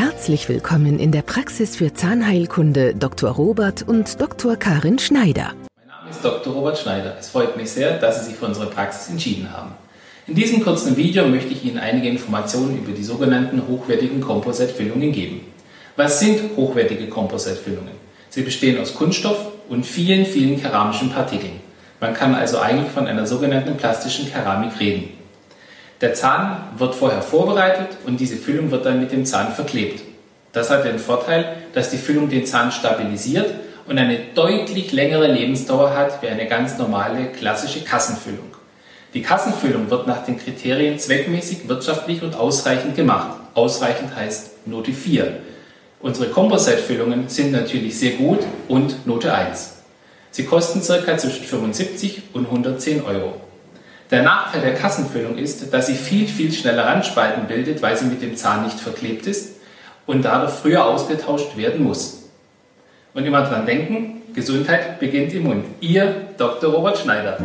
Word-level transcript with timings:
Herzlich 0.00 0.48
willkommen 0.48 1.00
in 1.00 1.10
der 1.10 1.22
Praxis 1.22 1.74
für 1.74 1.92
Zahnheilkunde 1.92 2.94
Dr. 2.94 3.32
Robert 3.32 3.82
und 3.82 4.20
Dr. 4.20 4.54
Karin 4.54 5.00
Schneider. 5.00 5.54
Mein 5.76 5.88
Name 5.88 6.10
ist 6.10 6.24
Dr. 6.24 6.54
Robert 6.54 6.78
Schneider. 6.78 7.16
Es 7.18 7.30
freut 7.30 7.56
mich 7.56 7.68
sehr, 7.68 7.98
dass 7.98 8.20
Sie 8.20 8.30
sich 8.30 8.38
für 8.38 8.46
unsere 8.46 8.66
Praxis 8.66 9.10
entschieden 9.10 9.52
haben. 9.52 9.72
In 10.28 10.36
diesem 10.36 10.62
kurzen 10.62 10.96
Video 10.96 11.26
möchte 11.26 11.52
ich 11.52 11.64
Ihnen 11.64 11.78
einige 11.78 12.08
Informationen 12.08 12.78
über 12.78 12.92
die 12.92 13.02
sogenannten 13.02 13.66
hochwertigen 13.66 14.20
Kompositfüllungen 14.20 15.10
geben. 15.10 15.40
Was 15.96 16.20
sind 16.20 16.56
hochwertige 16.56 17.08
Kompositfüllungen? 17.08 17.90
Sie 18.28 18.42
bestehen 18.42 18.80
aus 18.80 18.94
Kunststoff 18.94 19.48
und 19.68 19.84
vielen, 19.84 20.26
vielen 20.26 20.62
keramischen 20.62 21.10
Partikeln. 21.10 21.58
Man 21.98 22.14
kann 22.14 22.36
also 22.36 22.60
eigentlich 22.60 22.92
von 22.92 23.08
einer 23.08 23.26
sogenannten 23.26 23.76
plastischen 23.76 24.30
Keramik 24.30 24.78
reden. 24.78 25.08
Der 26.00 26.14
Zahn 26.14 26.62
wird 26.76 26.94
vorher 26.94 27.22
vorbereitet 27.22 27.88
und 28.06 28.20
diese 28.20 28.36
Füllung 28.36 28.70
wird 28.70 28.86
dann 28.86 29.00
mit 29.00 29.10
dem 29.10 29.26
Zahn 29.26 29.52
verklebt. 29.52 30.02
Das 30.52 30.70
hat 30.70 30.84
den 30.84 31.00
Vorteil, 31.00 31.56
dass 31.74 31.90
die 31.90 31.98
Füllung 31.98 32.28
den 32.28 32.46
Zahn 32.46 32.70
stabilisiert 32.70 33.52
und 33.88 33.98
eine 33.98 34.18
deutlich 34.34 34.92
längere 34.92 35.26
Lebensdauer 35.26 35.96
hat 35.96 36.22
wie 36.22 36.28
eine 36.28 36.46
ganz 36.46 36.78
normale 36.78 37.26
klassische 37.26 37.82
Kassenfüllung. 37.82 38.46
Die 39.14 39.22
Kassenfüllung 39.22 39.90
wird 39.90 40.06
nach 40.06 40.24
den 40.24 40.38
Kriterien 40.38 40.98
zweckmäßig, 40.98 41.66
wirtschaftlich 41.66 42.22
und 42.22 42.36
ausreichend 42.36 42.94
gemacht. 42.94 43.38
Ausreichend 43.54 44.14
heißt 44.14 44.66
Note 44.66 44.92
4. 44.92 45.38
Unsere 46.00 46.28
Composite-Füllungen 46.28 47.28
sind 47.28 47.50
natürlich 47.50 47.98
sehr 47.98 48.12
gut 48.12 48.40
und 48.68 49.04
Note 49.06 49.34
1. 49.34 49.78
Sie 50.30 50.44
kosten 50.44 50.80
ca. 50.80 51.16
zwischen 51.16 51.44
75 51.44 52.22
und 52.34 52.44
110 52.44 53.02
Euro. 53.02 53.47
Der 54.10 54.22
Nachteil 54.22 54.62
der 54.62 54.74
Kassenfüllung 54.74 55.36
ist, 55.36 55.72
dass 55.72 55.86
sie 55.86 55.94
viel, 55.94 56.26
viel 56.26 56.50
schneller 56.50 56.86
Randspalten 56.86 57.46
bildet, 57.46 57.82
weil 57.82 57.94
sie 57.94 58.06
mit 58.06 58.22
dem 58.22 58.36
Zahn 58.36 58.64
nicht 58.64 58.80
verklebt 58.80 59.26
ist 59.26 59.56
und 60.06 60.24
dadurch 60.24 60.52
früher 60.52 60.86
ausgetauscht 60.86 61.58
werden 61.58 61.84
muss. 61.84 62.30
Und 63.12 63.26
immer 63.26 63.42
dran 63.42 63.66
denken, 63.66 64.22
Gesundheit 64.34 64.98
beginnt 64.98 65.34
im 65.34 65.44
Mund. 65.44 65.64
Ihr 65.80 66.28
Dr. 66.38 66.72
Robert 66.72 66.96
Schneider. 66.96 67.36